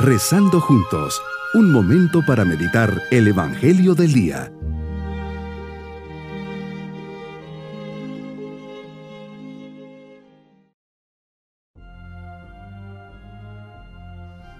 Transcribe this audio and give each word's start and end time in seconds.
Rezando 0.00 0.60
juntos, 0.60 1.20
un 1.54 1.72
momento 1.72 2.24
para 2.24 2.44
meditar 2.44 3.02
el 3.10 3.26
Evangelio 3.26 3.96
del 3.96 4.12
Día. 4.12 4.52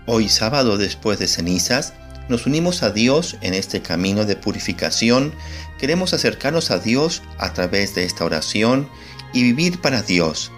Hoy 0.06 0.28
sábado 0.28 0.76
después 0.76 1.20
de 1.20 1.28
cenizas, 1.28 1.94
nos 2.28 2.46
unimos 2.46 2.82
a 2.82 2.90
Dios 2.90 3.36
en 3.40 3.54
este 3.54 3.80
camino 3.80 4.24
de 4.24 4.34
purificación. 4.34 5.32
Queremos 5.78 6.14
acercarnos 6.14 6.72
a 6.72 6.80
Dios 6.80 7.22
a 7.38 7.52
través 7.52 7.94
de 7.94 8.02
esta 8.02 8.24
oración 8.24 8.88
y 9.32 9.44
vivir 9.44 9.80
para 9.80 10.02
Dios. 10.02 10.50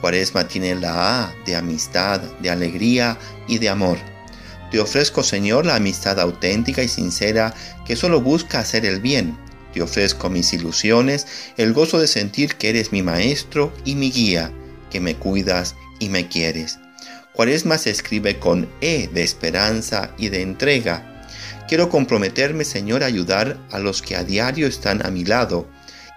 Cuaresma 0.00 0.48
tiene 0.48 0.74
la 0.74 1.24
A 1.24 1.34
de 1.44 1.56
amistad, 1.56 2.20
de 2.40 2.50
alegría 2.50 3.18
y 3.46 3.58
de 3.58 3.68
amor. 3.68 3.98
Te 4.70 4.78
ofrezco, 4.78 5.22
Señor, 5.22 5.66
la 5.66 5.76
amistad 5.76 6.20
auténtica 6.20 6.82
y 6.82 6.88
sincera 6.88 7.54
que 7.84 7.96
solo 7.96 8.20
busca 8.20 8.60
hacer 8.60 8.86
el 8.86 9.00
bien. 9.00 9.36
Te 9.74 9.82
ofrezco 9.82 10.30
mis 10.30 10.52
ilusiones, 10.52 11.26
el 11.56 11.72
gozo 11.72 11.98
de 11.98 12.06
sentir 12.06 12.56
que 12.56 12.70
eres 12.70 12.92
mi 12.92 13.02
maestro 13.02 13.72
y 13.84 13.94
mi 13.94 14.10
guía, 14.10 14.52
que 14.90 15.00
me 15.00 15.16
cuidas 15.16 15.74
y 15.98 16.08
me 16.08 16.28
quieres. 16.28 16.78
Cuaresma 17.32 17.78
se 17.78 17.90
escribe 17.90 18.38
con 18.38 18.68
E 18.80 19.08
de 19.08 19.22
esperanza 19.22 20.12
y 20.18 20.28
de 20.28 20.42
entrega. 20.42 21.26
Quiero 21.68 21.88
comprometerme, 21.88 22.64
Señor, 22.64 23.02
a 23.02 23.06
ayudar 23.06 23.58
a 23.70 23.78
los 23.78 24.02
que 24.02 24.16
a 24.16 24.24
diario 24.24 24.66
están 24.66 25.04
a 25.06 25.10
mi 25.10 25.24
lado 25.24 25.68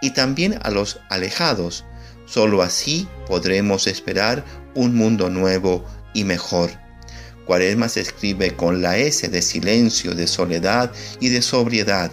y 0.02 0.12
también 0.12 0.59
a 0.64 0.72
los 0.72 1.00
alejados. 1.09 1.86
Solo 2.26 2.62
así 2.62 3.08
podremos 3.27 3.88
esperar 3.88 4.44
un 4.76 4.95
mundo 4.95 5.30
nuevo 5.30 5.86
y 6.14 6.23
mejor. 6.23 6.72
Cuaresma 7.45 7.89
se 7.89 8.02
escribe 8.02 8.56
con 8.56 8.81
la 8.81 8.98
S 8.98 9.28
de 9.28 9.42
silencio, 9.42 10.16
de 10.16 10.28
soledad 10.28 10.92
y 11.20 11.30
de 11.30 11.42
sobriedad. 11.42 12.11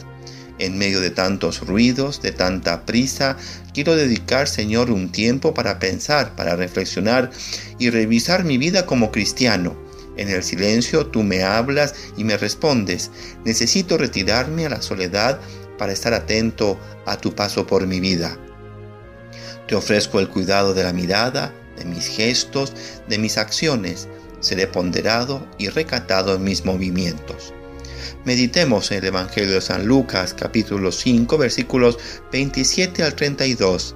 En 0.59 0.77
medio 0.77 1.01
de 1.01 1.11
tantos 1.11 1.67
ruidos, 1.67 2.21
de 2.21 2.33
tanta 2.33 2.85
prisa, 2.85 3.37
quiero 3.73 3.97
dedicar, 3.97 4.49
Señor, 4.49 4.91
un 4.91 5.11
tiempo 5.11 5.55
para 5.55 5.79
pensar, 5.79 6.35
para 6.37 6.57
reflexionar 6.57 7.31
y 7.79 7.91
revisar 7.91 8.45
mi 8.45 8.59
vida 8.59 8.85
como 8.85 9.11
cristiano. 9.11 9.75
En 10.17 10.29
el 10.29 10.43
silencio 10.43 11.07
tú 11.07 11.23
me 11.23 11.45
hablas 11.45 11.95
y 12.17 12.25
me 12.25 12.37
respondes. 12.37 13.11
Necesito 13.45 13.97
retirarme 13.97 14.67
a 14.67 14.71
la 14.71 14.83
soledad 14.83 15.41
para 15.79 15.93
estar 15.93 16.13
atento 16.13 16.79
a 17.07 17.17
tu 17.17 17.35
paso 17.35 17.67
por 17.67 17.87
mi 17.87 18.01
vida. 18.01 18.37
Te 19.71 19.77
ofrezco 19.77 20.19
el 20.19 20.29
cuidado 20.29 20.75
de 20.75 20.83
la 20.83 20.93
mirada, 20.93 21.55
de 21.79 21.85
mis 21.85 22.09
gestos, 22.09 22.73
de 23.09 23.19
mis 23.19 23.39
acciones 23.39 24.09
seré 24.41 24.67
ponderado 24.67 25.47
y 25.59 25.69
recatado 25.69 26.35
en 26.35 26.43
mis 26.43 26.65
movimientos. 26.65 27.55
Meditemos 28.25 28.91
en 28.91 28.99
el 28.99 29.05
Evangelio 29.05 29.53
de 29.53 29.61
San 29.61 29.87
Lucas 29.87 30.35
capítulo 30.35 30.91
5 30.91 31.39
versículos 31.39 31.99
27 32.33 33.05
al 33.05 33.15
32. 33.15 33.95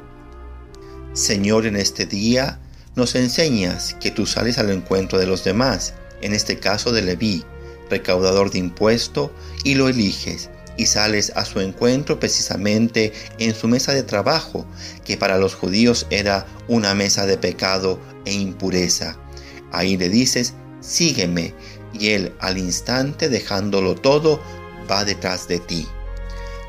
Señor, 1.13 1.67
en 1.67 1.75
este 1.75 2.07
día 2.07 2.61
nos 2.95 3.17
enseñas 3.17 3.95
que 3.95 4.13
tú 4.13 4.27
sales 4.27 4.59
al 4.59 4.71
encuentro 4.71 5.19
de 5.19 5.27
los 5.27 5.43
demás, 5.43 5.95
en 6.21 6.35
este 6.35 6.61
caso 6.61 6.93
de 6.93 7.03
Leví, 7.03 7.45
recaudador 7.91 8.53
de 8.53 8.61
impuesto, 8.61 9.35
y 9.65 9.75
lo 9.75 9.89
eliges 9.89 10.51
y 10.77 10.87
sales 10.87 11.33
a 11.37 11.45
su 11.45 11.61
encuentro 11.61 12.19
precisamente 12.19 13.13
en 13.39 13.55
su 13.55 13.69
mesa 13.69 13.93
de 13.93 14.03
trabajo, 14.03 14.67
que 15.05 15.17
para 15.17 15.39
los 15.39 15.55
judíos 15.55 16.07
era 16.11 16.47
una 16.69 16.95
mesa 16.95 17.27
de 17.27 17.39
pecado 17.39 18.01
e 18.25 18.33
impureza. 18.33 19.17
Ahí 19.73 19.97
le 19.97 20.09
dices, 20.09 20.55
sígueme, 20.81 21.55
y 21.93 22.11
él 22.11 22.33
al 22.41 22.59
instante 22.59 23.29
dejándolo 23.29 23.95
todo, 23.95 24.41
va 24.91 25.05
detrás 25.05 25.49
de 25.49 25.59
ti. 25.61 25.87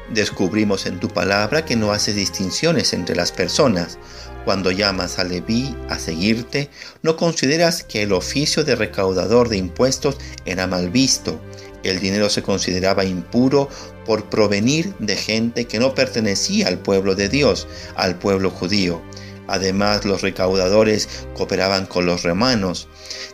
Descubrimos 0.09 0.85
en 0.85 0.99
tu 0.99 1.07
palabra 1.09 1.65
que 1.65 1.75
no 1.75 1.91
haces 1.91 2.15
distinciones 2.15 2.93
entre 2.93 3.15
las 3.15 3.31
personas. 3.31 3.97
Cuando 4.43 4.69
llamas 4.69 5.17
a 5.17 5.23
Leví 5.23 5.75
a 5.89 5.97
seguirte, 5.97 6.69
no 7.01 7.17
consideras 7.17 7.83
que 7.83 8.03
el 8.03 8.13
oficio 8.13 8.63
de 8.63 8.75
recaudador 8.75 9.49
de 9.49 9.57
impuestos 9.57 10.17
era 10.45 10.67
mal 10.67 10.91
visto. 10.91 11.41
El 11.85 11.99
dinero 11.99 12.31
se 12.31 12.41
consideraba 12.41 13.05
impuro 13.05 13.69
por 14.05 14.27
provenir 14.27 14.95
de 14.97 15.15
gente 15.15 15.65
que 15.65 15.77
no 15.77 15.93
pertenecía 15.93 16.67
al 16.67 16.79
pueblo 16.79 17.13
de 17.13 17.29
Dios, 17.29 17.67
al 17.95 18.17
pueblo 18.17 18.49
judío. 18.49 19.03
Además, 19.47 20.03
los 20.03 20.23
recaudadores 20.23 21.07
cooperaban 21.35 21.85
con 21.85 22.07
los 22.07 22.23
romanos. 22.23 22.87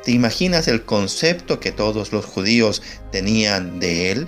¿Te 0.03 0.11
imaginas 0.11 0.67
el 0.67 0.83
concepto 0.83 1.61
que 1.61 1.71
todos 1.71 2.11
los 2.11 2.25
judíos 2.25 2.81
tenían 3.09 3.79
de 3.79 4.11
él? 4.11 4.27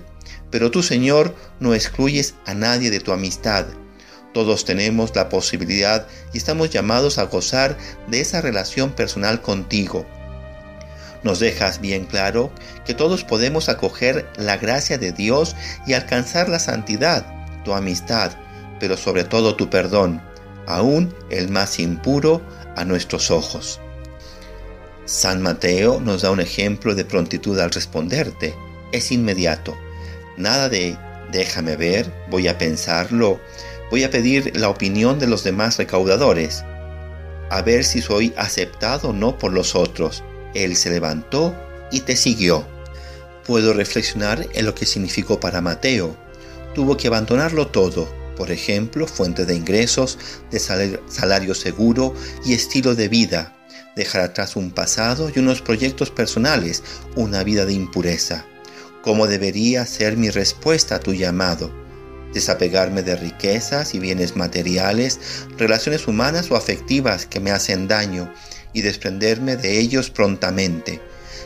Pero 0.49 0.71
tú, 0.71 0.83
Señor, 0.83 1.35
no 1.59 1.73
excluyes 1.73 2.35
a 2.45 2.53
nadie 2.53 2.91
de 2.91 3.01
tu 3.01 3.11
amistad. 3.11 3.65
Todos 4.33 4.63
tenemos 4.63 5.13
la 5.15 5.27
posibilidad 5.27 6.07
y 6.31 6.37
estamos 6.37 6.69
llamados 6.69 7.17
a 7.17 7.23
gozar 7.23 7.77
de 8.07 8.21
esa 8.21 8.39
relación 8.39 8.91
personal 8.93 9.41
contigo. 9.41 10.05
Nos 11.23 11.39
dejas 11.39 11.79
bien 11.79 12.05
claro 12.05 12.51
que 12.85 12.93
todos 12.93 13.23
podemos 13.23 13.69
acoger 13.69 14.29
la 14.35 14.57
gracia 14.57 14.97
de 14.97 15.11
Dios 15.11 15.55
y 15.87 15.93
alcanzar 15.93 16.49
la 16.49 16.59
santidad, 16.59 17.25
tu 17.63 17.73
amistad, 17.73 18.31
pero 18.79 18.97
sobre 18.97 19.23
todo 19.23 19.55
tu 19.55 19.69
perdón 19.69 20.21
aún 20.67 21.13
el 21.29 21.49
más 21.49 21.79
impuro 21.79 22.41
a 22.75 22.85
nuestros 22.85 23.31
ojos. 23.31 23.79
San 25.05 25.41
Mateo 25.41 25.99
nos 25.99 26.21
da 26.21 26.31
un 26.31 26.39
ejemplo 26.39 26.95
de 26.95 27.05
prontitud 27.05 27.59
al 27.59 27.71
responderte. 27.71 28.55
Es 28.91 29.11
inmediato. 29.11 29.77
Nada 30.37 30.69
de 30.69 30.97
déjame 31.31 31.75
ver, 31.75 32.13
voy 32.29 32.47
a 32.47 32.57
pensarlo, 32.57 33.39
voy 33.89 34.03
a 34.03 34.09
pedir 34.09 34.55
la 34.55 34.69
opinión 34.69 35.19
de 35.19 35.27
los 35.27 35.43
demás 35.43 35.77
recaudadores, 35.77 36.63
a 37.49 37.61
ver 37.61 37.83
si 37.83 38.01
soy 38.01 38.33
aceptado 38.37 39.09
o 39.09 39.13
no 39.13 39.37
por 39.37 39.51
los 39.51 39.75
otros. 39.75 40.23
Él 40.53 40.75
se 40.75 40.89
levantó 40.89 41.55
y 41.91 42.01
te 42.01 42.15
siguió. 42.15 42.65
Puedo 43.45 43.73
reflexionar 43.73 44.47
en 44.53 44.65
lo 44.65 44.73
que 44.73 44.85
significó 44.85 45.39
para 45.39 45.61
Mateo. 45.61 46.15
Tuvo 46.73 46.97
que 46.97 47.07
abandonarlo 47.07 47.67
todo, 47.67 48.07
por 48.35 48.51
ejemplo, 48.51 49.07
fuente 49.07 49.45
de 49.45 49.55
ingresos, 49.55 50.17
de 50.51 50.59
salario 50.59 51.53
seguro 51.53 52.13
y 52.45 52.53
estilo 52.53 52.95
de 52.95 53.07
vida, 53.07 53.55
dejar 53.95 54.21
atrás 54.21 54.55
un 54.55 54.71
pasado 54.71 55.31
y 55.33 55.39
unos 55.39 55.61
proyectos 55.61 56.09
personales, 56.09 56.83
una 57.15 57.43
vida 57.43 57.65
de 57.65 57.73
impureza. 57.73 58.45
¿Cómo 59.03 59.27
debería 59.27 59.85
ser 59.85 60.17
mi 60.17 60.29
respuesta 60.29 60.95
a 60.95 60.99
tu 60.99 61.13
llamado? 61.13 61.71
Desapegarme 62.33 63.03
de 63.03 63.15
riquezas 63.15 63.93
y 63.93 63.99
bienes 63.99 64.35
materiales, 64.35 65.19
relaciones 65.57 66.07
humanas 66.07 66.49
o 66.49 66.55
afectivas 66.55 67.25
que 67.27 67.39
me 67.39 67.51
hacen 67.51 67.87
daño 67.87 68.33
y 68.73 68.81
desprenderme 68.81 69.55
de 69.55 69.79
ellos 69.79 70.09
prontamente. 70.09 70.99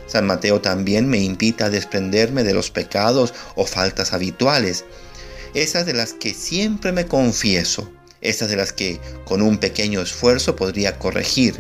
San 0.08 0.26
Mateo 0.26 0.62
también 0.62 1.10
me 1.10 1.20
invita 1.20 1.66
a 1.66 1.70
desprenderme 1.70 2.44
de 2.44 2.54
los 2.54 2.72
pecados 2.72 3.34
o 3.56 3.66
faltas 3.66 4.14
habituales, 4.14 4.86
esas 5.54 5.86
de 5.86 5.94
las 5.94 6.14
que 6.14 6.34
siempre 6.34 6.92
me 6.92 7.06
confieso, 7.06 7.92
esas 8.22 8.50
de 8.50 8.56
las 8.56 8.72
que 8.72 9.00
con 9.26 9.42
un 9.42 9.58
pequeño 9.58 10.02
esfuerzo 10.02 10.56
podría 10.56 10.98
corregir. 10.98 11.56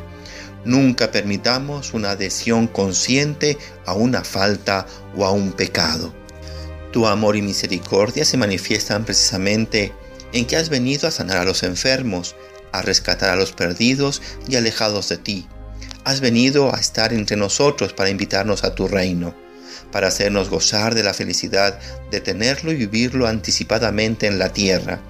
Nunca 0.66 1.12
permitamos 1.12 1.94
una 1.94 2.12
adhesión 2.12 2.68
consciente 2.68 3.58
a 3.86 3.94
una 3.94 4.24
falta 4.24 4.86
o 5.16 5.26
a 5.26 5.32
un 5.32 5.52
pecado. 5.52 6.14
Tu 6.92 7.06
amor 7.06 7.36
y 7.36 7.42
misericordia 7.42 8.26
se 8.26 8.38
manifiestan 8.38 9.06
precisamente 9.06 9.94
en 10.34 10.46
que 10.46 10.58
has 10.58 10.70
venido 10.70 11.08
a 11.08 11.12
sanar 11.12 11.38
a 11.38 11.46
los 11.46 11.64
enfermos, 11.64 12.36
a 12.72 12.82
rescatar 12.82 13.30
a 13.30 13.36
los 13.36 13.52
perdidos 13.52 14.22
y 14.48 14.56
alejados 14.56 15.10
de 15.10 15.18
ti. 15.18 15.48
Has 16.08 16.22
venido 16.22 16.74
a 16.74 16.80
estar 16.80 17.12
entre 17.12 17.36
nosotros 17.36 17.92
para 17.92 18.10
invitarnos 18.10 18.64
a 18.64 18.74
tu 18.74 18.88
reino 18.88 19.36
para 19.92 20.08
hacernos 20.08 20.50
gozar 20.50 20.96
de 20.96 21.04
la 21.04 21.14
felicidad 21.14 21.78
de 22.12 22.22
tenerlo 22.22 22.72
y 22.72 22.76
vivirlo 22.76 23.28
anticipadamente 23.28 24.26
en 24.26 24.40
la 24.40 24.54
tierra. 24.54 25.02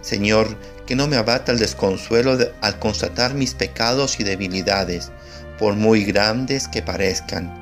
Señor, 0.00 0.56
que 0.86 0.96
no 0.96 1.08
me 1.08 1.16
abata 1.16 1.52
el 1.52 1.58
desconsuelo 1.58 2.38
al 2.62 2.78
constatar 2.78 3.34
mis 3.34 3.52
pecados 3.52 4.18
y 4.18 4.24
debilidades, 4.24 5.10
por 5.58 5.74
muy 5.74 6.04
grandes 6.04 6.68
que 6.68 6.80
parezcan. 6.80 7.52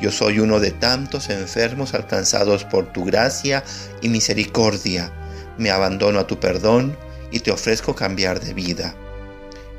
Yo 0.00 0.12
soy 0.12 0.38
uno 0.38 0.60
de 0.60 0.70
tantos 0.70 1.30
enfermos 1.30 1.94
alcanzados 1.94 2.62
por 2.62 2.92
tu 2.92 3.04
gracia 3.04 3.64
y 4.02 4.08
misericordia. 4.08 5.10
Me 5.58 5.72
abandono 5.72 6.20
a 6.20 6.28
tu 6.28 6.38
perdón 6.38 6.96
y 7.32 7.40
te 7.40 7.50
ofrezco 7.50 7.96
cambiar 7.96 8.38
de 8.38 8.54
vida. 8.54 8.94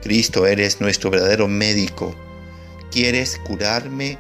Cristo 0.01 0.45
eres 0.45 0.81
nuestro 0.81 1.09
verdadero 1.11 1.47
médico. 1.47 2.26
Quieres 2.91 3.37
curarme 3.37 4.17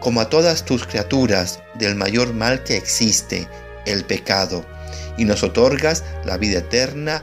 como 0.00 0.20
a 0.20 0.28
todas 0.28 0.64
tus 0.64 0.84
criaturas, 0.84 1.60
del 1.74 1.94
mayor 1.94 2.34
mal 2.34 2.64
que 2.64 2.76
existe, 2.76 3.48
el 3.86 4.04
pecado, 4.04 4.66
y 5.16 5.24
nos 5.24 5.42
otorgas 5.42 6.04
la 6.24 6.36
vida 6.36 6.58
eterna, 6.58 7.22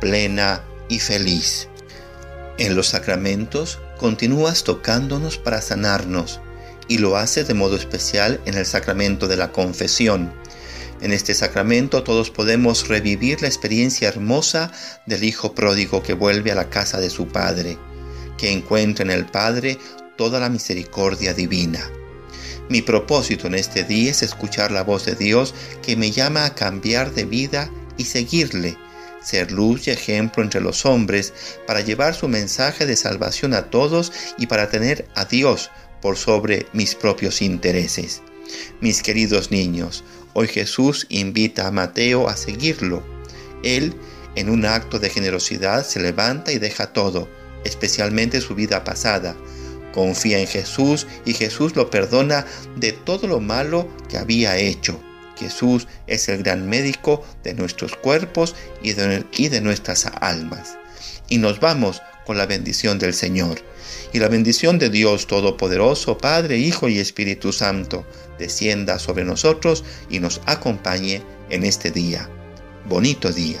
plena 0.00 0.62
y 0.88 1.00
feliz. 1.00 1.68
En 2.58 2.76
los 2.76 2.88
sacramentos 2.88 3.80
continúas 3.98 4.62
tocándonos 4.62 5.38
para 5.38 5.60
sanarnos, 5.60 6.40
y 6.86 6.98
lo 6.98 7.16
hace 7.16 7.44
de 7.44 7.54
modo 7.54 7.76
especial 7.76 8.40
en 8.44 8.54
el 8.54 8.66
sacramento 8.66 9.26
de 9.26 9.36
la 9.36 9.50
confesión. 9.50 10.32
En 11.00 11.12
este 11.12 11.34
sacramento 11.34 12.02
todos 12.02 12.30
podemos 12.30 12.88
revivir 12.88 13.40
la 13.40 13.48
experiencia 13.48 14.08
hermosa 14.08 14.70
del 15.06 15.24
Hijo 15.24 15.54
pródigo 15.54 16.02
que 16.02 16.14
vuelve 16.14 16.52
a 16.52 16.56
la 16.56 16.68
casa 16.68 17.00
de 17.00 17.10
su 17.10 17.28
Padre, 17.28 17.78
que 18.36 18.52
encuentra 18.52 19.04
en 19.04 19.10
el 19.10 19.26
Padre 19.26 19.78
toda 20.20 20.38
la 20.38 20.50
misericordia 20.50 21.32
divina. 21.32 21.80
Mi 22.68 22.82
propósito 22.82 23.46
en 23.46 23.54
este 23.54 23.84
día 23.84 24.10
es 24.10 24.22
escuchar 24.22 24.70
la 24.70 24.82
voz 24.82 25.06
de 25.06 25.14
Dios 25.14 25.54
que 25.82 25.96
me 25.96 26.10
llama 26.10 26.44
a 26.44 26.54
cambiar 26.54 27.14
de 27.14 27.24
vida 27.24 27.70
y 27.96 28.04
seguirle, 28.04 28.76
ser 29.22 29.50
luz 29.50 29.86
y 29.86 29.92
ejemplo 29.92 30.42
entre 30.42 30.60
los 30.60 30.84
hombres 30.84 31.32
para 31.66 31.80
llevar 31.80 32.14
su 32.14 32.28
mensaje 32.28 32.84
de 32.84 32.96
salvación 32.96 33.54
a 33.54 33.70
todos 33.70 34.12
y 34.36 34.46
para 34.46 34.68
tener 34.68 35.08
a 35.14 35.24
Dios 35.24 35.70
por 36.02 36.18
sobre 36.18 36.66
mis 36.74 36.94
propios 36.94 37.40
intereses. 37.40 38.20
Mis 38.82 39.02
queridos 39.02 39.50
niños, 39.50 40.04
hoy 40.34 40.48
Jesús 40.48 41.06
invita 41.08 41.66
a 41.66 41.70
Mateo 41.70 42.28
a 42.28 42.36
seguirlo. 42.36 43.02
Él, 43.62 43.94
en 44.36 44.50
un 44.50 44.66
acto 44.66 44.98
de 44.98 45.08
generosidad, 45.08 45.82
se 45.82 45.98
levanta 45.98 46.52
y 46.52 46.58
deja 46.58 46.92
todo, 46.92 47.26
especialmente 47.64 48.42
su 48.42 48.54
vida 48.54 48.84
pasada. 48.84 49.34
Confía 49.92 50.38
en 50.38 50.46
Jesús 50.46 51.06
y 51.24 51.34
Jesús 51.34 51.76
lo 51.76 51.90
perdona 51.90 52.46
de 52.76 52.92
todo 52.92 53.26
lo 53.26 53.40
malo 53.40 53.88
que 54.08 54.18
había 54.18 54.56
hecho. 54.56 55.00
Jesús 55.36 55.88
es 56.06 56.28
el 56.28 56.42
gran 56.42 56.68
médico 56.68 57.24
de 57.42 57.54
nuestros 57.54 57.96
cuerpos 57.96 58.54
y 58.82 58.92
de, 58.92 59.24
y 59.32 59.48
de 59.48 59.60
nuestras 59.60 60.06
almas. 60.20 60.76
Y 61.28 61.38
nos 61.38 61.60
vamos 61.60 62.02
con 62.26 62.36
la 62.36 62.46
bendición 62.46 62.98
del 62.98 63.14
Señor. 63.14 63.60
Y 64.12 64.18
la 64.18 64.28
bendición 64.28 64.78
de 64.78 64.90
Dios 64.90 65.26
Todopoderoso, 65.26 66.18
Padre, 66.18 66.58
Hijo 66.58 66.88
y 66.88 66.98
Espíritu 66.98 67.52
Santo, 67.52 68.04
descienda 68.38 68.98
sobre 68.98 69.24
nosotros 69.24 69.84
y 70.10 70.20
nos 70.20 70.40
acompañe 70.46 71.22
en 71.48 71.64
este 71.64 71.90
día. 71.90 72.28
Bonito 72.88 73.32
día. 73.32 73.60